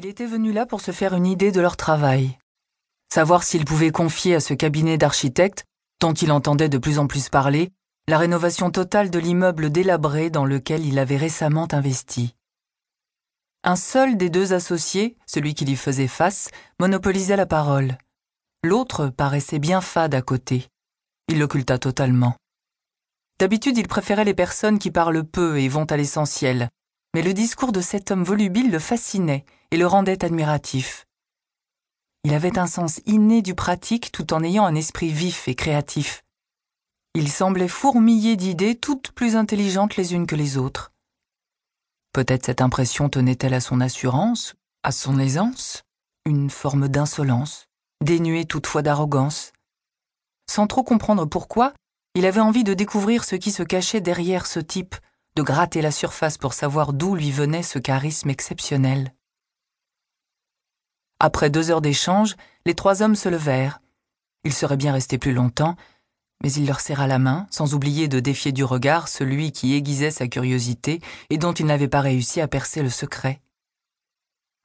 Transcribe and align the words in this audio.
Il 0.00 0.06
était 0.06 0.26
venu 0.26 0.52
là 0.52 0.64
pour 0.64 0.80
se 0.80 0.92
faire 0.92 1.12
une 1.12 1.26
idée 1.26 1.50
de 1.50 1.60
leur 1.60 1.76
travail, 1.76 2.38
savoir 3.12 3.42
s'il 3.42 3.64
pouvait 3.64 3.90
confier 3.90 4.36
à 4.36 4.40
ce 4.40 4.54
cabinet 4.54 4.96
d'architectes, 4.96 5.64
dont 5.98 6.12
il 6.12 6.30
entendait 6.30 6.68
de 6.68 6.78
plus 6.78 7.00
en 7.00 7.08
plus 7.08 7.28
parler, 7.28 7.72
la 8.06 8.16
rénovation 8.16 8.70
totale 8.70 9.10
de 9.10 9.18
l'immeuble 9.18 9.70
délabré 9.70 10.30
dans 10.30 10.44
lequel 10.44 10.86
il 10.86 11.00
avait 11.00 11.16
récemment 11.16 11.66
investi. 11.72 12.36
Un 13.64 13.74
seul 13.74 14.16
des 14.16 14.30
deux 14.30 14.52
associés, 14.52 15.16
celui 15.26 15.54
qui 15.54 15.64
lui 15.64 15.74
faisait 15.74 16.06
face, 16.06 16.52
monopolisait 16.78 17.34
la 17.34 17.46
parole. 17.46 17.98
L'autre 18.62 19.08
paraissait 19.08 19.58
bien 19.58 19.80
fade 19.80 20.14
à 20.14 20.22
côté. 20.22 20.68
Il 21.26 21.40
l'occulta 21.40 21.76
totalement. 21.76 22.36
D'habitude, 23.40 23.76
il 23.76 23.88
préférait 23.88 24.24
les 24.24 24.34
personnes 24.34 24.78
qui 24.78 24.92
parlent 24.92 25.24
peu 25.24 25.58
et 25.58 25.66
vont 25.66 25.86
à 25.86 25.96
l'essentiel, 25.96 26.68
mais 27.16 27.22
le 27.22 27.34
discours 27.34 27.72
de 27.72 27.80
cet 27.80 28.12
homme 28.12 28.22
volubile 28.22 28.70
le 28.70 28.78
fascinait 28.78 29.44
et 29.70 29.76
le 29.76 29.86
rendait 29.86 30.24
admiratif. 30.24 31.06
Il 32.24 32.34
avait 32.34 32.58
un 32.58 32.66
sens 32.66 33.00
inné 33.06 33.42
du 33.42 33.54
pratique 33.54 34.12
tout 34.12 34.32
en 34.34 34.42
ayant 34.42 34.64
un 34.64 34.74
esprit 34.74 35.10
vif 35.10 35.48
et 35.48 35.54
créatif. 35.54 36.24
Il 37.14 37.30
semblait 37.30 37.68
fourmiller 37.68 38.36
d'idées 38.36 38.74
toutes 38.74 39.12
plus 39.12 39.36
intelligentes 39.36 39.96
les 39.96 40.14
unes 40.14 40.26
que 40.26 40.36
les 40.36 40.56
autres. 40.58 40.92
Peut-être 42.12 42.46
cette 42.46 42.60
impression 42.60 43.08
tenait-elle 43.08 43.54
à 43.54 43.60
son 43.60 43.80
assurance, 43.80 44.54
à 44.82 44.92
son 44.92 45.18
aisance, 45.18 45.82
une 46.26 46.50
forme 46.50 46.88
d'insolence, 46.88 47.66
dénuée 48.04 48.44
toutefois 48.44 48.82
d'arrogance. 48.82 49.52
Sans 50.50 50.66
trop 50.66 50.82
comprendre 50.82 51.26
pourquoi, 51.26 51.74
il 52.14 52.26
avait 52.26 52.40
envie 52.40 52.64
de 52.64 52.74
découvrir 52.74 53.24
ce 53.24 53.36
qui 53.36 53.52
se 53.52 53.62
cachait 53.62 54.00
derrière 54.00 54.46
ce 54.46 54.60
type, 54.60 54.96
de 55.36 55.42
gratter 55.42 55.82
la 55.82 55.90
surface 55.90 56.38
pour 56.38 56.52
savoir 56.52 56.92
d'où 56.92 57.14
lui 57.14 57.30
venait 57.30 57.62
ce 57.62 57.78
charisme 57.78 58.30
exceptionnel. 58.30 59.14
Après 61.20 61.50
deux 61.50 61.70
heures 61.70 61.80
d'échange, 61.80 62.36
les 62.64 62.74
trois 62.74 63.02
hommes 63.02 63.16
se 63.16 63.28
levèrent. 63.28 63.80
Ils 64.44 64.52
seraient 64.52 64.76
bien 64.76 64.92
restés 64.92 65.18
plus 65.18 65.32
longtemps, 65.32 65.76
mais 66.42 66.52
il 66.52 66.66
leur 66.66 66.80
serra 66.80 67.06
la 67.06 67.18
main, 67.18 67.46
sans 67.50 67.74
oublier 67.74 68.06
de 68.06 68.20
défier 68.20 68.52
du 68.52 68.62
regard 68.62 69.08
celui 69.08 69.50
qui 69.50 69.74
aiguisait 69.74 70.12
sa 70.12 70.28
curiosité 70.28 71.00
et 71.30 71.38
dont 71.38 71.52
il 71.52 71.66
n'avait 71.66 71.88
pas 71.88 72.00
réussi 72.00 72.40
à 72.40 72.46
percer 72.46 72.82
le 72.82 72.90
secret. 72.90 73.40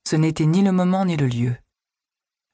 Ce 0.07 0.15
n'était 0.15 0.45
ni 0.45 0.61
le 0.61 0.71
moment 0.71 1.05
ni 1.05 1.17
le 1.17 1.25
lieu. 1.25 1.55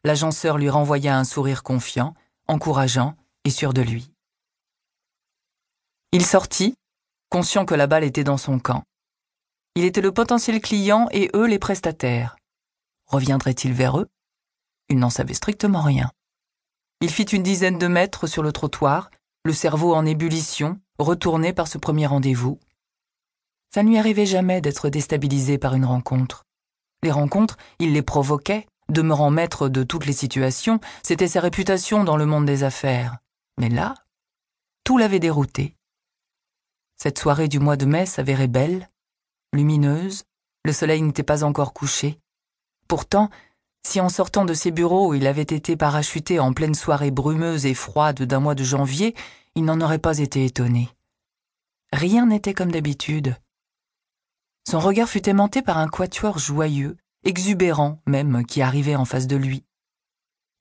L'agenceur 0.06 0.58
lui 0.58 0.70
renvoya 0.70 1.18
un 1.18 1.26
sourire 1.26 1.64
confiant, 1.64 2.14
encourageant 2.48 3.16
et 3.44 3.50
sûr 3.50 3.74
de 3.74 3.82
lui. 3.82 4.12
Il 6.14 6.26
sortit, 6.26 6.76
conscient 7.30 7.66
que 7.66 7.76
la 7.76 7.88
balle 7.88 8.06
était 8.06 8.24
dans 8.24 8.38
son 8.38 8.60
camp. 8.60 8.84
Il 9.76 9.84
était 9.84 10.02
le 10.02 10.14
potentiel 10.14 10.62
client 10.62 11.08
et 11.12 11.30
eux 11.36 11.46
les 11.46 11.60
prestataires. 11.60 12.39
Reviendrait-il 13.10 13.74
vers 13.74 14.00
eux? 14.00 14.08
Il 14.88 14.98
n'en 14.98 15.10
savait 15.10 15.34
strictement 15.34 15.82
rien. 15.82 16.12
Il 17.02 17.10
fit 17.10 17.24
une 17.24 17.44
dizaine 17.44 17.78
de 17.78 17.88
mètres 17.88 18.28
sur 18.28 18.44
le 18.44 18.52
trottoir, 18.52 19.10
le 19.44 19.54
cerveau 19.54 19.94
en 19.94 20.06
ébullition, 20.06 20.80
retourné 20.98 21.54
par 21.54 21.68
ce 21.68 21.78
premier 21.78 22.06
rendez-vous. 22.06 22.60
Ça 23.74 23.84
ne 23.84 23.90
lui 23.90 23.98
arrivait 23.98 24.26
jamais 24.26 24.62
d'être 24.62 24.90
déstabilisé 24.90 25.58
par 25.58 25.76
une 25.76 25.86
rencontre. 25.86 26.46
Les 27.04 27.12
rencontres, 27.12 27.58
il 27.80 27.94
les 27.94 28.02
provoquait, 28.02 28.68
demeurant 28.90 29.32
maître 29.32 29.70
de 29.70 29.84
toutes 29.84 30.06
les 30.06 30.14
situations, 30.14 30.80
c'était 31.04 31.28
sa 31.28 31.40
réputation 31.40 32.04
dans 32.04 32.18
le 32.18 32.26
monde 32.26 32.46
des 32.46 32.64
affaires. 32.64 33.18
Mais 33.60 33.70
là, 33.70 33.96
tout 34.84 34.98
l'avait 34.98 35.20
dérouté. 35.20 35.76
Cette 36.98 37.20
soirée 37.20 37.48
du 37.48 37.60
mois 37.60 37.78
de 37.78 37.86
mai 37.86 38.06
s'avérait 38.06 38.48
belle, 38.48 38.90
lumineuse, 39.54 40.26
le 40.66 40.74
soleil 40.74 41.02
n'était 41.02 41.24
pas 41.24 41.44
encore 41.44 41.74
couché. 41.74 42.20
Pourtant, 42.90 43.30
si 43.88 44.02
en 44.02 44.10
sortant 44.10 44.46
de 44.46 44.56
ses 44.56 44.72
bureaux 44.72 45.14
il 45.14 45.28
avait 45.28 45.44
été 45.44 45.78
parachuté 45.78 46.40
en 46.40 46.54
pleine 46.54 46.74
soirée 46.74 47.12
brumeuse 47.12 47.68
et 47.68 47.76
froide 47.76 48.24
d'un 48.24 48.40
mois 48.40 48.56
de 48.56 48.64
janvier, 48.64 49.16
il 49.56 49.64
n'en 49.64 49.80
aurait 49.80 50.00
pas 50.00 50.18
été 50.18 50.44
étonné. 50.44 50.90
Rien 51.94 52.26
n'était 52.26 52.56
comme 52.56 52.72
d'habitude. 52.72 53.38
Son 54.68 54.80
regard 54.80 55.08
fut 55.08 55.30
aimanté 55.30 55.62
par 55.62 55.78
un 55.78 55.88
quatuor 55.88 56.40
joyeux, 56.40 56.98
exubérant 57.24 58.02
même, 58.08 58.44
qui 58.46 58.64
arrivait 58.64 58.96
en 58.96 59.06
face 59.06 59.28
de 59.28 59.36
lui. 59.36 59.64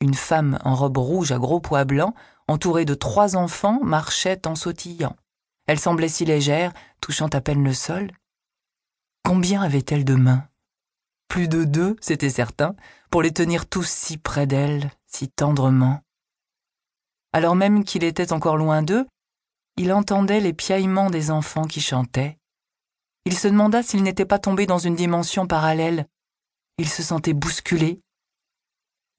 Une 0.01 0.15
femme 0.15 0.59
en 0.65 0.75
robe 0.75 0.99
rouge 0.99 1.33
à 1.33 1.39
gros 1.39 1.61
pois 1.61 1.85
blancs, 1.85 2.15
entourée 2.47 2.85
de 2.85 2.95
trois 2.95 3.37
enfants, 3.37 3.81
marchait 3.83 4.47
en 4.47 4.55
sautillant. 4.55 5.17
Elle 5.67 5.81
semblait 5.81 6.09
si 6.09 6.27
légère, 6.27 6.73
touchant 7.01 7.29
à 7.29 7.41
peine 7.41 7.65
le 7.65 7.75
sol. 7.75 8.11
Combien 9.25 9.63
avait-elle 9.63 10.05
de 10.05 10.15
mains? 10.15 10.48
Plus 11.29 11.49
de 11.49 11.65
deux, 11.65 11.97
c'était 12.01 12.31
certain, 12.31 12.75
pour 13.11 13.23
les 13.23 13.33
tenir 13.33 13.67
tous 13.67 13.89
si 13.89 14.19
près 14.19 14.47
d'elle, 14.47 14.91
si 15.07 15.29
tendrement. 15.29 16.01
Alors 17.33 17.55
même 17.55 17.85
qu'il 17.85 18.05
était 18.05 18.33
encore 18.33 18.57
loin 18.57 18.83
d'eux, 18.83 19.07
il 19.77 19.93
entendait 19.93 20.41
les 20.41 20.53
piaillements 20.53 21.11
des 21.11 21.31
enfants 21.31 21.67
qui 21.67 21.81
chantaient. 21.81 22.39
Il 23.25 23.37
se 23.37 23.47
demanda 23.47 23.83
s'il 23.83 24.03
n'était 24.03 24.25
pas 24.25 24.39
tombé 24.39 24.67
dans 24.67 24.79
une 24.79 24.97
dimension 24.97 25.47
parallèle. 25.47 26.07
Il 26.79 26.89
se 26.89 27.03
sentait 27.03 27.35
bousculé. 27.35 28.01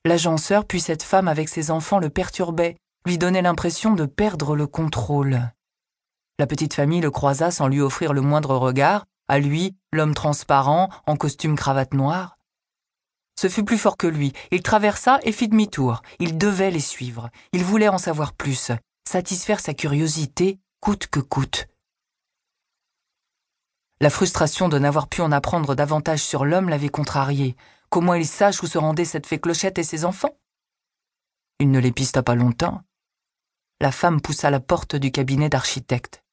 L'agenceur 0.05 0.65
puis 0.65 0.81
cette 0.81 1.03
femme 1.03 1.27
avec 1.27 1.47
ses 1.47 1.71
enfants 1.71 1.99
le 1.99 2.09
perturbaient, 2.09 2.77
lui 3.05 3.17
donnait 3.17 3.41
l'impression 3.41 3.93
de 3.93 4.05
perdre 4.05 4.55
le 4.55 4.67
contrôle. 4.67 5.51
La 6.39 6.47
petite 6.47 6.73
famille 6.73 7.01
le 7.01 7.11
croisa 7.11 7.51
sans 7.51 7.67
lui 7.67 7.81
offrir 7.81 8.13
le 8.13 8.21
moindre 8.21 8.55
regard, 8.55 9.05
à 9.29 9.39
lui, 9.39 9.77
l'homme 9.93 10.13
transparent, 10.13 10.89
en 11.05 11.15
costume 11.15 11.55
cravate 11.55 11.93
noire. 11.93 12.37
Ce 13.39 13.47
fut 13.47 13.63
plus 13.63 13.77
fort 13.77 13.95
que 13.95 14.07
lui. 14.07 14.33
Il 14.51 14.61
traversa 14.61 15.19
et 15.23 15.31
fit 15.31 15.47
demi-tour. 15.47 16.01
Il 16.19 16.37
devait 16.37 16.71
les 16.71 16.81
suivre. 16.81 17.29
Il 17.53 17.63
voulait 17.63 17.87
en 17.87 17.97
savoir 17.97 18.33
plus, 18.33 18.71
satisfaire 19.07 19.61
sa 19.61 19.73
curiosité, 19.73 20.59
coûte 20.81 21.07
que 21.07 21.21
coûte. 21.21 21.67
La 24.01 24.09
frustration 24.09 24.67
de 24.67 24.77
n'avoir 24.79 25.07
pu 25.07 25.21
en 25.21 25.31
apprendre 25.31 25.75
davantage 25.75 26.21
sur 26.21 26.43
l'homme 26.43 26.67
l'avait 26.67 26.89
contrarié. 26.89 27.55
Moins 27.95 28.17
il 28.17 28.27
sache 28.27 28.61
où 28.61 28.67
se 28.67 28.77
rendait 28.77 29.05
cette 29.05 29.25
fée 29.25 29.39
Clochette 29.39 29.79
et 29.79 29.83
ses 29.83 30.05
enfants? 30.05 30.37
Il 31.59 31.71
ne 31.71 31.79
les 31.79 31.91
pista 31.91 32.23
pas 32.23 32.35
longtemps. 32.35 32.81
La 33.81 33.91
femme 33.91 34.21
poussa 34.21 34.49
la 34.49 34.59
porte 34.59 34.95
du 34.95 35.11
cabinet 35.11 35.49
d'architecte. 35.49 36.23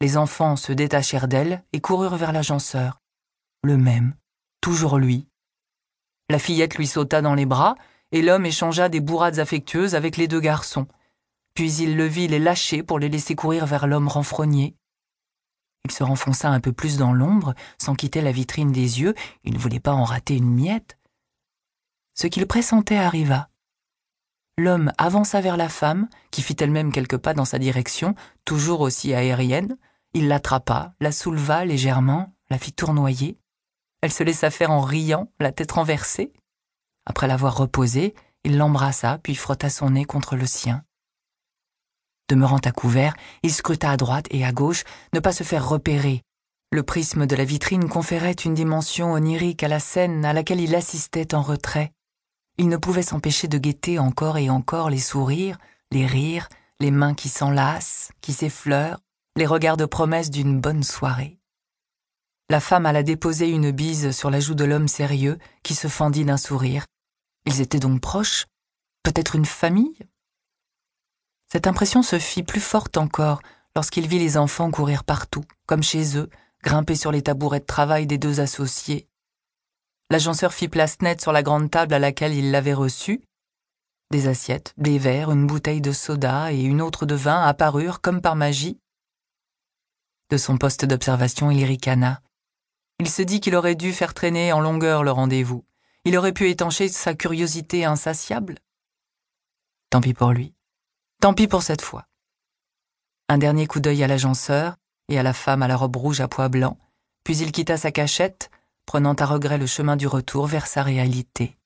Les 0.00 0.16
enfants 0.16 0.56
se 0.56 0.72
détachèrent 0.72 1.26
d'elle 1.26 1.64
et 1.72 1.80
coururent 1.80 2.16
vers 2.16 2.32
l'agenceur. 2.32 3.00
Le 3.64 3.76
même, 3.76 4.14
toujours 4.60 4.98
lui. 4.98 5.26
La 6.30 6.38
fillette 6.38 6.76
lui 6.76 6.86
sauta 6.86 7.20
dans 7.20 7.34
les 7.34 7.46
bras, 7.46 7.74
et 8.12 8.22
l'homme 8.22 8.46
échangea 8.46 8.88
des 8.88 9.00
bourrades 9.00 9.38
affectueuses 9.38 9.94
avec 9.94 10.16
les 10.16 10.28
deux 10.28 10.40
garçons. 10.40 10.86
Puis 11.54 11.74
il 11.74 11.96
le 11.96 12.06
vit 12.06 12.28
les 12.28 12.38
lâcher 12.38 12.82
pour 12.82 12.98
les 12.98 13.08
laisser 13.08 13.34
courir 13.34 13.66
vers 13.66 13.86
l'homme 13.86 14.08
renfrogné. 14.08 14.76
Il 15.84 15.90
se 15.90 16.04
renfonça 16.04 16.48
un 16.48 16.60
peu 16.60 16.72
plus 16.72 16.96
dans 16.96 17.12
l'ombre, 17.12 17.54
sans 17.78 17.94
quitter 17.94 18.20
la 18.20 18.32
vitrine 18.32 18.72
des 18.72 19.00
yeux, 19.00 19.14
il 19.42 19.54
ne 19.54 19.58
voulait 19.58 19.80
pas 19.80 19.92
en 19.92 20.04
rater 20.04 20.36
une 20.36 20.54
miette. 20.54 20.98
Ce 22.14 22.26
qu'il 22.26 22.46
pressentait 22.46 22.96
arriva. 22.96 23.48
L'homme 24.58 24.92
avança 24.98 25.40
vers 25.40 25.56
la 25.56 25.68
femme, 25.68 26.08
qui 26.30 26.42
fit 26.42 26.56
elle-même 26.58 26.92
quelques 26.92 27.16
pas 27.16 27.34
dans 27.34 27.44
sa 27.44 27.58
direction, 27.58 28.14
toujours 28.44 28.80
aussi 28.80 29.14
aérienne, 29.14 29.76
il 30.14 30.28
l'attrapa, 30.28 30.94
la 31.00 31.12
souleva 31.12 31.64
légèrement, 31.64 32.34
la 32.50 32.58
fit 32.58 32.72
tournoyer. 32.72 33.38
Elle 34.00 34.12
se 34.12 34.22
laissa 34.22 34.50
faire 34.50 34.70
en 34.70 34.80
riant, 34.80 35.30
la 35.40 35.52
tête 35.52 35.72
renversée. 35.72 36.32
Après 37.04 37.26
l'avoir 37.26 37.56
reposée, 37.56 38.14
il 38.44 38.56
l'embrassa 38.56 39.18
puis 39.18 39.34
frotta 39.34 39.70
son 39.70 39.90
nez 39.90 40.04
contre 40.04 40.36
le 40.36 40.46
sien. 40.46 40.84
Demeurant 42.28 42.58
à 42.58 42.72
couvert, 42.72 43.14
il 43.42 43.52
scruta 43.52 43.90
à 43.90 43.96
droite 43.96 44.26
et 44.30 44.44
à 44.44 44.52
gauche, 44.52 44.84
ne 45.14 45.20
pas 45.20 45.32
se 45.32 45.44
faire 45.44 45.68
repérer. 45.68 46.22
Le 46.70 46.82
prisme 46.82 47.26
de 47.26 47.34
la 47.34 47.44
vitrine 47.44 47.88
conférait 47.88 48.32
une 48.32 48.54
dimension 48.54 49.12
onirique 49.12 49.62
à 49.62 49.68
la 49.68 49.80
scène 49.80 50.24
à 50.24 50.34
laquelle 50.34 50.60
il 50.60 50.74
assistait 50.74 51.34
en 51.34 51.40
retrait. 51.40 51.92
Il 52.58 52.68
ne 52.68 52.76
pouvait 52.76 53.02
s'empêcher 53.02 53.48
de 53.48 53.56
guetter 53.56 53.98
encore 53.98 54.36
et 54.36 54.50
encore 54.50 54.90
les 54.90 54.98
sourires, 54.98 55.58
les 55.90 56.04
rires, 56.04 56.48
les 56.80 56.90
mains 56.90 57.14
qui 57.14 57.30
s'enlacent, 57.30 58.10
qui 58.20 58.34
s'effleurent, 58.34 59.00
les 59.38 59.46
regards 59.46 59.76
de 59.76 59.86
promesse 59.86 60.30
d'une 60.32 60.60
bonne 60.60 60.82
soirée. 60.82 61.38
La 62.50 62.58
femme 62.58 62.86
alla 62.86 63.04
déposer 63.04 63.48
une 63.48 63.70
bise 63.70 64.10
sur 64.10 64.30
la 64.30 64.40
joue 64.40 64.56
de 64.56 64.64
l'homme 64.64 64.88
sérieux, 64.88 65.38
qui 65.62 65.76
se 65.76 65.86
fendit 65.86 66.24
d'un 66.24 66.36
sourire. 66.36 66.86
Ils 67.46 67.60
étaient 67.60 67.78
donc 67.78 68.00
proches? 68.00 68.46
Peut-être 69.04 69.36
une 69.36 69.44
famille? 69.44 69.96
Cette 71.52 71.68
impression 71.68 72.02
se 72.02 72.18
fit 72.18 72.42
plus 72.42 72.60
forte 72.60 72.96
encore 72.96 73.40
lorsqu'il 73.76 74.08
vit 74.08 74.18
les 74.18 74.36
enfants 74.36 74.72
courir 74.72 75.04
partout, 75.04 75.44
comme 75.66 75.84
chez 75.84 76.18
eux, 76.18 76.28
grimper 76.64 76.96
sur 76.96 77.12
les 77.12 77.22
tabourets 77.22 77.60
de 77.60 77.64
travail 77.64 78.08
des 78.08 78.18
deux 78.18 78.40
associés. 78.40 79.06
L'agenceur 80.10 80.52
fit 80.52 80.66
place 80.66 81.00
nette 81.00 81.20
sur 81.20 81.30
la 81.30 81.44
grande 81.44 81.70
table 81.70 81.94
à 81.94 82.00
laquelle 82.00 82.34
il 82.34 82.50
l'avait 82.50 82.74
reçu. 82.74 83.22
Des 84.10 84.26
assiettes, 84.26 84.74
des 84.78 84.98
verres, 84.98 85.30
une 85.30 85.46
bouteille 85.46 85.80
de 85.80 85.92
soda 85.92 86.52
et 86.52 86.60
une 86.60 86.82
autre 86.82 87.06
de 87.06 87.14
vin 87.14 87.40
apparurent 87.40 88.00
comme 88.00 88.20
par 88.20 88.34
magie 88.34 88.80
de 90.30 90.36
son 90.36 90.58
poste 90.58 90.84
d'observation, 90.84 91.50
il 91.50 91.64
ricana. 91.64 92.22
Il 92.98 93.08
se 93.08 93.22
dit 93.22 93.40
qu'il 93.40 93.54
aurait 93.54 93.74
dû 93.74 93.92
faire 93.92 94.14
traîner 94.14 94.52
en 94.52 94.60
longueur 94.60 95.04
le 95.04 95.10
rendez-vous. 95.10 95.64
Il 96.04 96.16
aurait 96.16 96.32
pu 96.32 96.48
étancher 96.48 96.88
sa 96.88 97.14
curiosité 97.14 97.84
insatiable. 97.84 98.58
Tant 99.90 100.00
pis 100.00 100.14
pour 100.14 100.32
lui. 100.32 100.54
Tant 101.20 101.34
pis 101.34 101.48
pour 101.48 101.62
cette 101.62 101.82
fois. 101.82 102.06
Un 103.28 103.38
dernier 103.38 103.66
coup 103.66 103.80
d'œil 103.80 104.02
à 104.02 104.06
l'agenceur 104.06 104.76
et 105.08 105.18
à 105.18 105.22
la 105.22 105.32
femme 105.32 105.62
à 105.62 105.68
la 105.68 105.76
robe 105.76 105.96
rouge 105.96 106.20
à 106.20 106.28
pois 106.28 106.48
blancs, 106.48 106.78
puis 107.24 107.38
il 107.38 107.52
quitta 107.52 107.76
sa 107.76 107.90
cachette, 107.90 108.50
prenant 108.86 109.14
à 109.14 109.26
regret 109.26 109.58
le 109.58 109.66
chemin 109.66 109.96
du 109.96 110.06
retour 110.06 110.46
vers 110.46 110.66
sa 110.66 110.82
réalité. 110.82 111.56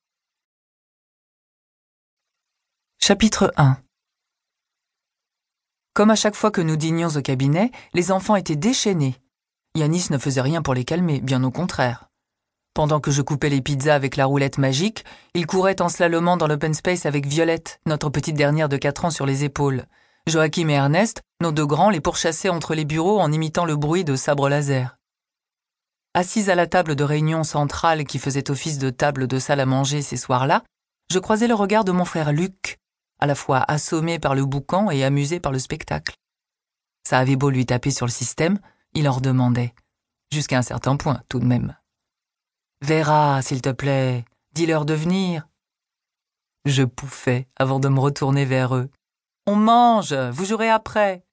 Chapitre 3.00 3.52
1 3.56 3.81
Comme 5.94 6.10
à 6.10 6.16
chaque 6.16 6.34
fois 6.34 6.50
que 6.50 6.62
nous 6.62 6.76
dînions 6.76 7.10
au 7.16 7.20
cabinet, 7.20 7.70
les 7.92 8.12
enfants 8.12 8.36
étaient 8.36 8.56
déchaînés. 8.56 9.16
Yanis 9.74 10.06
ne 10.10 10.16
faisait 10.16 10.40
rien 10.40 10.62
pour 10.62 10.72
les 10.72 10.84
calmer, 10.84 11.20
bien 11.20 11.44
au 11.44 11.50
contraire. 11.50 12.08
Pendant 12.72 13.00
que 13.00 13.10
je 13.10 13.20
coupais 13.20 13.50
les 13.50 13.60
pizzas 13.60 13.94
avec 13.94 14.16
la 14.16 14.24
roulette 14.24 14.56
magique, 14.56 15.04
il 15.34 15.46
courait 15.46 15.82
en 15.82 15.90
slalomant 15.90 16.38
dans 16.38 16.46
l'open 16.46 16.72
space 16.72 17.04
avec 17.04 17.26
Violette, 17.26 17.78
notre 17.84 18.08
petite 18.08 18.36
dernière 18.36 18.70
de 18.70 18.78
4 18.78 19.04
ans 19.04 19.10
sur 19.10 19.26
les 19.26 19.44
épaules. 19.44 19.84
Joachim 20.26 20.70
et 20.70 20.74
Ernest, 20.74 21.20
nos 21.42 21.52
deux 21.52 21.66
grands, 21.66 21.90
les 21.90 22.00
pourchassaient 22.00 22.48
entre 22.48 22.74
les 22.74 22.86
bureaux 22.86 23.20
en 23.20 23.30
imitant 23.30 23.66
le 23.66 23.76
bruit 23.76 24.04
de 24.04 24.16
sabres 24.16 24.48
laser. 24.48 24.96
Assise 26.14 26.48
à 26.48 26.54
la 26.54 26.66
table 26.66 26.96
de 26.96 27.04
réunion 27.04 27.44
centrale 27.44 28.04
qui 28.04 28.18
faisait 28.18 28.50
office 28.50 28.78
de 28.78 28.88
table 28.88 29.26
de 29.26 29.38
salle 29.38 29.60
à 29.60 29.66
manger 29.66 30.00
ces 30.00 30.16
soirs-là, 30.16 30.62
je 31.10 31.18
croisais 31.18 31.48
le 31.48 31.54
regard 31.54 31.84
de 31.84 31.92
mon 31.92 32.06
frère 32.06 32.32
Luc, 32.32 32.78
à 33.22 33.26
la 33.26 33.36
fois 33.36 33.64
assommé 33.68 34.18
par 34.18 34.34
le 34.34 34.44
boucan 34.44 34.90
et 34.90 35.04
amusé 35.04 35.38
par 35.38 35.52
le 35.52 35.60
spectacle. 35.60 36.16
Ça 37.08 37.18
avait 37.18 37.36
beau 37.36 37.50
lui 37.50 37.64
taper 37.64 37.92
sur 37.92 38.04
le 38.04 38.10
système, 38.10 38.58
il 38.94 39.08
en 39.08 39.12
redemandait. 39.12 39.74
Jusqu'à 40.32 40.58
un 40.58 40.62
certain 40.62 40.96
point, 40.96 41.22
tout 41.28 41.38
de 41.38 41.44
même. 41.44 41.76
Vera, 42.80 43.40
s'il 43.40 43.62
te 43.62 43.68
plaît, 43.68 44.24
dis-leur 44.54 44.84
de 44.84 44.94
venir. 44.94 45.46
Je 46.64 46.82
pouffais 46.82 47.46
avant 47.54 47.78
de 47.78 47.88
me 47.88 48.00
retourner 48.00 48.44
vers 48.44 48.74
eux. 48.74 48.90
On 49.46 49.54
mange, 49.54 50.14
vous 50.14 50.44
jouerez 50.44 50.70
après. 50.70 51.24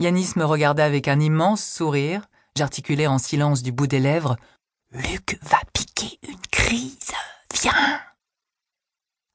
Yanis 0.00 0.32
me 0.36 0.44
regardait 0.44 0.82
avec 0.82 1.08
un 1.08 1.18
immense 1.18 1.64
sourire. 1.64 2.26
J'articulais 2.58 3.06
en 3.06 3.16
silence 3.16 3.62
du 3.62 3.72
bout 3.72 3.86
des 3.86 4.00
lèvres. 4.00 4.36
Luc 4.92 5.38
va 5.40 5.60
piquer 5.72 6.18
une 6.28 6.46
crise. 6.50 7.12
Viens. 7.54 8.03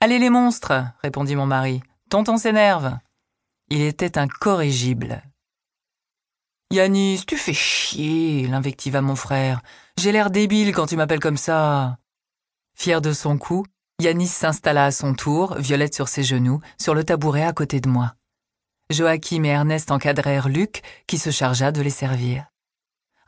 Allez 0.01 0.18
les 0.18 0.30
monstres, 0.30 0.86
répondit 1.04 1.36
mon 1.36 1.46
mari. 1.46 1.81
Tonton 2.10 2.38
s'énerve. 2.38 2.98
Il 3.69 3.81
était 3.81 4.18
incorrigible. 4.18 5.22
Yanis, 6.72 7.24
tu 7.28 7.36
fais 7.36 7.54
chier, 7.54 8.48
l'invectiva 8.48 9.01
mon 9.01 9.18
frère. 9.18 9.62
J'ai 9.98 10.13
l'air 10.13 10.30
débile 10.30 10.72
quand 10.74 10.86
tu 10.86 10.96
m'appelles 10.96 11.19
comme 11.19 11.36
ça. 11.36 11.98
Fier 12.78 13.01
de 13.01 13.12
son 13.12 13.38
coup, 13.38 13.66
Yanis 14.00 14.28
s'installa 14.28 14.86
à 14.86 14.92
son 14.92 15.13
tour, 15.13 15.56
Violette 15.56 15.96
sur 15.96 16.07
ses 16.07 16.24
genoux, 16.24 16.62
sur 16.80 16.96
le 16.96 17.04
tabouret 17.04 17.44
à 17.44 17.51
côté 17.51 17.81
de 17.81 17.90
moi. 17.90 18.16
Joachim 18.90 19.44
et 19.44 19.50
Ernest 19.50 19.92
encadrèrent 19.92 20.48
Luc, 20.48 20.81
qui 21.07 21.18
se 21.18 21.30
chargea 21.30 21.74
de 21.74 21.81
les 21.81 21.90
servir. 21.90 22.46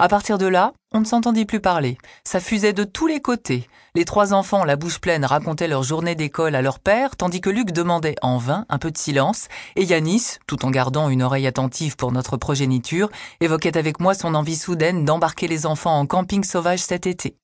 À 0.01 0.07
partir 0.07 0.39
de 0.39 0.48
là, 0.48 0.74
on 0.95 1.00
ne 1.01 1.06
s'entendit 1.06 1.45
plus 1.45 1.59
parler. 1.59 1.95
Ça 2.24 2.39
fusait 2.39 2.74
de 2.74 2.83
tous 2.83 3.06
les 3.06 3.19
côtés. 3.19 3.69
Les 3.94 4.03
trois 4.03 4.33
enfants, 4.33 4.63
la 4.63 4.75
bouche 4.75 4.98
pleine, 4.98 5.25
racontaient 5.25 5.68
leur 5.68 5.83
journée 5.83 6.15
d'école 6.15 6.56
à 6.56 6.63
leur 6.63 6.80
père, 6.80 7.15
tandis 7.15 7.39
que 7.39 7.51
Luc 7.51 7.71
demandait 7.71 8.15
en 8.24 8.39
vain 8.39 8.65
un 8.69 8.80
peu 8.80 8.89
de 8.89 8.98
silence, 8.98 9.48
et 9.75 9.83
Yanis, 9.83 10.39
tout 10.48 10.65
en 10.65 10.71
gardant 10.71 11.09
une 11.09 11.21
oreille 11.21 11.45
attentive 11.45 11.98
pour 11.98 12.12
notre 12.12 12.36
progéniture, 12.36 13.12
évoquait 13.42 13.77
avec 13.77 14.00
moi 14.00 14.15
son 14.15 14.33
envie 14.33 14.56
soudaine 14.56 15.06
d'embarquer 15.06 15.48
les 15.48 15.68
enfants 15.68 16.00
en 16.00 16.07
camping 16.07 16.44
sauvage 16.44 16.80
cet 16.80 17.06
été. 17.06 17.36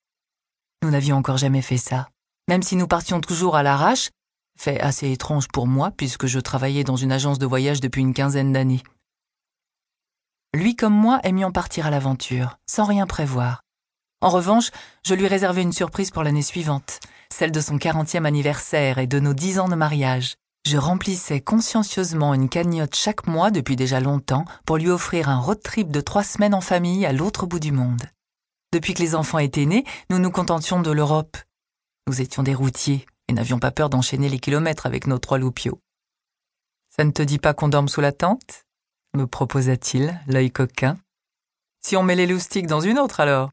Nous 0.81 0.89
n'avions 0.89 1.18
encore 1.18 1.38
jamais 1.38 1.62
fait 1.62 1.77
ça. 1.77 2.10
Même 2.50 2.63
si 2.63 2.75
nous 2.75 2.88
partions 2.88 3.21
toujours 3.21 3.56
à 3.56 3.62
l'arrache, 3.62 4.10
fait 4.57 4.80
assez 4.80 5.12
étrange 5.12 5.48
pour 5.48 5.68
moi 5.68 5.92
puisque 5.95 6.25
je 6.25 6.39
travaillais 6.39 6.83
dans 6.83 6.95
une 6.95 7.12
agence 7.12 7.38
de 7.38 7.45
voyage 7.45 7.81
depuis 7.81 8.01
une 8.01 8.15
quinzaine 8.15 8.51
d'années. 8.51 8.81
Lui 10.53 10.75
comme 10.75 10.94
moi 10.94 11.19
aimions 11.23 11.51
partir 11.51 11.85
à 11.88 11.89
l'aventure, 11.89 12.57
sans 12.69 12.85
rien 12.85 13.05
prévoir. 13.05 13.63
En 14.21 14.29
revanche, 14.29 14.71
je 15.05 15.13
lui 15.13 15.27
réservais 15.27 15.61
une 15.61 15.73
surprise 15.73 16.09
pour 16.09 16.23
l'année 16.23 16.41
suivante, 16.41 16.99
celle 17.31 17.51
de 17.51 17.61
son 17.61 17.77
quarantième 17.77 18.25
anniversaire 18.25 18.97
et 18.97 19.07
de 19.07 19.19
nos 19.19 19.33
dix 19.33 19.59
ans 19.59 19.67
de 19.67 19.75
mariage. 19.75 20.35
Je 20.65 20.77
remplissais 20.77 21.39
consciencieusement 21.39 22.33
une 22.33 22.49
cagnotte 22.49 22.95
chaque 22.95 23.27
mois 23.27 23.51
depuis 23.51 23.75
déjà 23.75 23.99
longtemps 23.99 24.45
pour 24.65 24.77
lui 24.77 24.89
offrir 24.89 25.29
un 25.29 25.39
road 25.39 25.61
trip 25.61 25.91
de 25.91 26.01
trois 26.01 26.23
semaines 26.23 26.53
en 26.53 26.61
famille 26.61 27.05
à 27.05 27.13
l'autre 27.13 27.45
bout 27.45 27.59
du 27.59 27.71
monde. 27.71 28.03
Depuis 28.73 28.93
que 28.93 29.01
les 29.01 29.15
enfants 29.15 29.39
étaient 29.39 29.65
nés, 29.65 29.85
nous 30.09 30.19
nous 30.19 30.31
contentions 30.31 30.81
de 30.81 30.91
l'Europe. 30.91 31.38
Nous 32.07 32.19
étions 32.21 32.43
des 32.43 32.55
routiers 32.55 33.05
et 33.27 33.33
n'avions 33.33 33.59
pas 33.59 33.71
peur 33.71 33.89
d'enchaîner 33.89 34.27
les 34.29 34.39
kilomètres 34.39 34.85
avec 34.85 35.07
nos 35.07 35.19
trois 35.19 35.38
loupiaux. 35.38 35.79
Ça 36.89 37.03
ne 37.03 37.11
te 37.11 37.21
dit 37.21 37.39
pas 37.39 37.53
qu'on 37.53 37.69
dorme 37.69 37.88
sous 37.88 38.01
la 38.01 38.11
tente? 38.11 38.66
Me 39.15 39.25
proposa-t-il, 39.25 40.19
l'œil 40.27 40.51
coquin. 40.51 40.98
Si 41.81 41.95
on 41.95 42.04
met 42.04 42.15
les 42.15 42.27
loustiques 42.27 42.68
dans 42.68 42.81
une 42.81 43.00
autre 43.00 43.19
alors? 43.19 43.51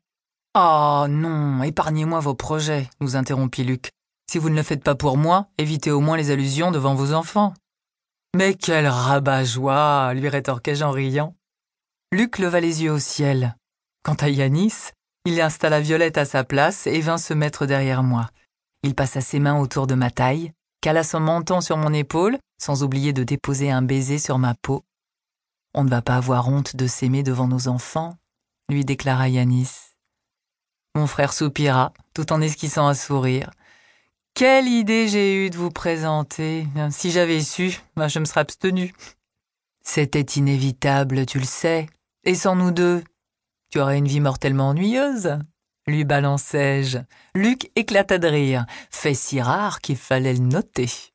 Oh 0.56 1.06
non, 1.09 1.62
épargnez-moi 1.62 2.21
vos 2.21 2.35
projets, 2.35 2.89
nous 3.01 3.17
interrompit 3.17 3.65
Luc. 3.65 3.91
Si 4.31 4.39
vous 4.39 4.51
ne 4.51 4.56
le 4.56 4.62
faites 4.62 4.83
pas 4.83 4.95
pour 4.95 5.17
moi, 5.17 5.49
évitez 5.59 5.91
au 5.91 6.01
moins 6.01 6.17
les 6.17 6.31
allusions 6.31 6.71
devant 6.71 6.95
vos 6.95 7.12
enfants. 7.12 7.55
Mais 8.37 8.55
quel 8.55 8.87
rabat-joie 8.87 10.15
lui 10.15 10.29
rétorquai-je 10.29 10.85
en 10.85 10.91
riant. 10.91 11.35
Luc 12.12 12.39
leva 12.39 12.61
les 12.61 12.83
yeux 12.83 12.93
au 12.93 12.99
ciel. 12.99 13.57
Quant 14.03 14.15
à 14.15 14.29
Yanis, 14.29 14.91
il 15.25 15.41
installa 15.41 15.81
Violette 15.81 16.19
à 16.19 16.25
sa 16.25 16.45
place 16.45 16.87
et 16.87 17.00
vint 17.00 17.19
se 17.19 17.35
mettre 17.35 17.67
derrière 17.67 18.03
moi. 18.03 18.29
Il 18.83 18.95
passa 18.95 19.21
ses 19.21 19.39
mains 19.39 19.59
autour 19.59 19.87
de 19.87 19.95
ma 19.95 20.11
taille, 20.11 20.53
cala 20.81 21.03
son 21.03 21.21
menton 21.21 21.61
sur 21.61 21.77
mon 21.77 21.93
épaule, 21.93 22.39
sans 22.61 22.83
oublier 22.83 23.12
de 23.12 23.25
déposer 23.25 23.71
un 23.71 23.83
baiser 23.83 24.19
sur 24.19 24.39
ma 24.39 24.55
peau, 24.55 24.85
on 25.75 25.85
ne 25.85 25.91
va 25.91 26.03
pas 26.03 26.17
avoir 26.17 26.49
honte 26.49 26.76
de 26.76 26.87
s'aimer 26.87 27.23
devant 27.23 27.49
nos 27.49 27.69
enfants, 27.69 28.17
lui 28.69 28.85
déclara 28.85 29.29
Yanis. 29.29 29.71
Mon 30.94 31.06
frère 31.06 31.32
soupira, 31.32 31.93
tout 32.15 32.32
en 32.32 32.41
esquissant 32.41 32.87
un 32.87 32.94
sourire. 32.94 33.50
Quelle 34.35 34.69
idée 34.69 35.09
j'ai 35.09 35.44
eue 35.44 35.50
de 35.50 35.56
vous 35.56 35.71
présenter. 35.71 36.67
Si 36.91 37.11
j'avais 37.11 37.41
su, 37.41 37.81
ben, 37.97 38.09
je 38.09 38.19
me 38.19 38.25
serais 38.25 38.41
abstenu. 38.41 38.94
C'était 39.85 40.21
inévitable, 40.21 41.26
tu 41.26 41.38
le 41.38 41.44
sais. 41.44 41.88
Et 42.25 42.35
sans 42.35 42.56
nous 42.56 42.71
deux, 42.71 43.05
tu 43.71 43.81
aurais 43.81 43.99
une 43.99 44.09
vie 44.09 44.21
mortellement 44.21 44.71
ennuyeuse. 44.71 45.38
Lui 45.87 46.05
balançai-je. 46.05 46.99
Luc 47.35 47.71
éclata 47.76 48.19
de 48.19 48.26
rire, 48.26 48.67
fait 48.91 49.15
si 49.15 49.41
rare 49.41 49.81
qu'il 49.81 49.97
fallait 49.97 50.33
le 50.33 50.38
noter. 50.38 51.13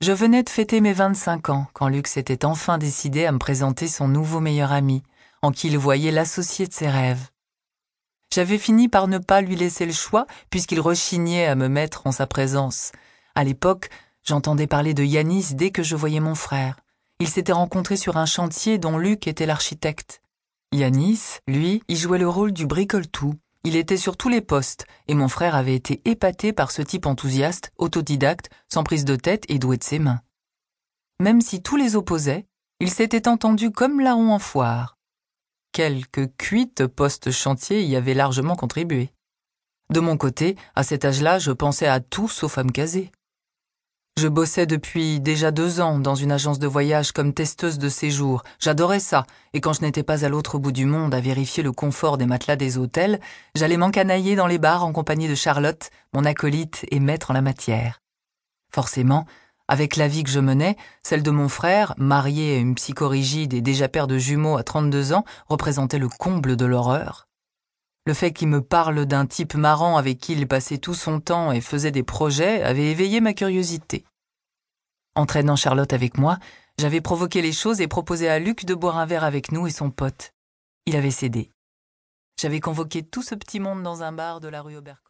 Je 0.00 0.12
venais 0.12 0.42
de 0.42 0.48
fêter 0.48 0.80
mes 0.80 0.94
25 0.94 1.50
ans 1.50 1.66
quand 1.74 1.88
Luc 1.88 2.06
s'était 2.06 2.46
enfin 2.46 2.78
décidé 2.78 3.26
à 3.26 3.32
me 3.32 3.38
présenter 3.38 3.86
son 3.86 4.08
nouveau 4.08 4.40
meilleur 4.40 4.72
ami, 4.72 5.02
en 5.42 5.52
qui 5.52 5.66
il 5.66 5.76
voyait 5.76 6.10
l'associé 6.10 6.66
de 6.66 6.72
ses 6.72 6.88
rêves. 6.88 7.28
J'avais 8.32 8.56
fini 8.56 8.88
par 8.88 9.08
ne 9.08 9.18
pas 9.18 9.42
lui 9.42 9.56
laisser 9.56 9.84
le 9.84 9.92
choix 9.92 10.26
puisqu'il 10.48 10.80
rechignait 10.80 11.44
à 11.44 11.54
me 11.54 11.68
mettre 11.68 12.06
en 12.06 12.12
sa 12.12 12.26
présence. 12.26 12.92
À 13.34 13.44
l'époque, 13.44 13.90
j'entendais 14.24 14.66
parler 14.66 14.94
de 14.94 15.04
Yanis 15.04 15.48
dès 15.52 15.70
que 15.70 15.82
je 15.82 15.96
voyais 15.96 16.20
mon 16.20 16.34
frère. 16.34 16.76
Ils 17.18 17.28
s'étaient 17.28 17.52
rencontrés 17.52 17.98
sur 17.98 18.16
un 18.16 18.24
chantier 18.24 18.78
dont 18.78 18.96
Luc 18.96 19.26
était 19.26 19.44
l'architecte. 19.44 20.22
Yanis, 20.72 21.40
lui, 21.46 21.82
y 21.88 21.96
jouait 21.96 22.18
le 22.18 22.28
rôle 22.28 22.52
du 22.52 22.64
bricole-tout, 22.66 23.34
il 23.64 23.76
était 23.76 23.96
sur 23.96 24.16
tous 24.16 24.28
les 24.28 24.40
postes, 24.40 24.86
et 25.06 25.14
mon 25.14 25.28
frère 25.28 25.54
avait 25.54 25.74
été 25.74 26.00
épaté 26.04 26.52
par 26.52 26.70
ce 26.70 26.82
type 26.82 27.06
enthousiaste, 27.06 27.72
autodidacte, 27.76 28.50
sans 28.72 28.84
prise 28.84 29.04
de 29.04 29.16
tête 29.16 29.44
et 29.48 29.58
doué 29.58 29.76
de 29.76 29.84
ses 29.84 29.98
mains. 29.98 30.20
Même 31.20 31.40
si 31.40 31.62
tous 31.62 31.76
les 31.76 31.96
opposaient, 31.96 32.46
il 32.80 32.90
s'était 32.90 33.28
entendu 33.28 33.70
comme 33.70 34.00
larron 34.00 34.32
en 34.32 34.38
foire. 34.38 34.96
Quelques 35.72 36.34
cuites 36.36 36.86
post-chantier 36.86 37.84
y 37.84 37.94
avaient 37.94 38.14
largement 38.14 38.56
contribué. 38.56 39.12
De 39.90 40.00
mon 40.00 40.16
côté, 40.16 40.56
à 40.74 40.82
cet 40.82 41.04
âge-là, 41.04 41.38
je 41.38 41.52
pensais 41.52 41.86
à 41.86 42.00
tout 42.00 42.28
sauf 42.28 42.56
à 42.58 42.64
me. 42.64 42.70
Je 44.18 44.28
bossais 44.28 44.66
depuis 44.66 45.18
déjà 45.18 45.50
deux 45.50 45.80
ans 45.80 45.98
dans 45.98 46.14
une 46.14 46.32
agence 46.32 46.58
de 46.58 46.66
voyage 46.66 47.12
comme 47.12 47.32
testeuse 47.32 47.78
de 47.78 47.88
séjour. 47.88 48.42
J'adorais 48.58 49.00
ça, 49.00 49.24
et 49.54 49.62
quand 49.62 49.72
je 49.72 49.80
n'étais 49.80 50.02
pas 50.02 50.26
à 50.26 50.28
l'autre 50.28 50.58
bout 50.58 50.72
du 50.72 50.84
monde 50.84 51.14
à 51.14 51.20
vérifier 51.20 51.62
le 51.62 51.72
confort 51.72 52.18
des 52.18 52.26
matelas 52.26 52.56
des 52.56 52.76
hôtels, 52.76 53.18
j'allais 53.54 53.78
m'encanailler 53.78 54.36
dans 54.36 54.46
les 54.46 54.58
bars 54.58 54.84
en 54.84 54.92
compagnie 54.92 55.28
de 55.28 55.34
Charlotte, 55.34 55.90
mon 56.12 56.26
acolyte 56.26 56.84
et 56.90 57.00
maître 57.00 57.30
en 57.30 57.34
la 57.34 57.40
matière. 57.40 58.02
Forcément, 58.74 59.24
avec 59.68 59.96
la 59.96 60.08
vie 60.08 60.24
que 60.24 60.30
je 60.30 60.40
menais, 60.40 60.76
celle 61.02 61.22
de 61.22 61.30
mon 61.30 61.48
frère, 61.48 61.94
marié 61.96 62.56
à 62.56 62.58
une 62.58 62.74
psychorigide 62.74 63.54
et 63.54 63.62
déjà 63.62 63.88
père 63.88 64.08
de 64.08 64.18
jumeaux 64.18 64.58
à 64.58 64.64
32 64.64 65.12
ans, 65.14 65.24
représentait 65.48 65.98
le 65.98 66.08
comble 66.08 66.56
de 66.56 66.66
l'horreur. 66.66 67.29
Le 68.10 68.14
fait 68.14 68.32
qu'il 68.32 68.48
me 68.48 68.60
parle 68.60 69.06
d'un 69.06 69.24
type 69.24 69.54
marrant 69.54 69.96
avec 69.96 70.18
qui 70.18 70.32
il 70.32 70.48
passait 70.48 70.78
tout 70.78 70.94
son 70.94 71.20
temps 71.20 71.52
et 71.52 71.60
faisait 71.60 71.92
des 71.92 72.02
projets 72.02 72.60
avait 72.64 72.90
éveillé 72.90 73.20
ma 73.20 73.34
curiosité. 73.34 74.04
Entraînant 75.14 75.54
Charlotte 75.54 75.92
avec 75.92 76.18
moi, 76.18 76.40
j'avais 76.76 77.00
provoqué 77.00 77.40
les 77.40 77.52
choses 77.52 77.80
et 77.80 77.86
proposé 77.86 78.28
à 78.28 78.40
Luc 78.40 78.64
de 78.64 78.74
boire 78.74 78.98
un 78.98 79.06
verre 79.06 79.22
avec 79.22 79.52
nous 79.52 79.68
et 79.68 79.70
son 79.70 79.92
pote. 79.92 80.34
Il 80.86 80.96
avait 80.96 81.12
cédé. 81.12 81.52
J'avais 82.36 82.58
convoqué 82.58 83.04
tout 83.04 83.22
ce 83.22 83.36
petit 83.36 83.60
monde 83.60 83.84
dans 83.84 84.02
un 84.02 84.10
bar 84.10 84.40
de 84.40 84.48
la 84.48 84.60
rue 84.60 84.74
Oberkampf. 84.76 85.04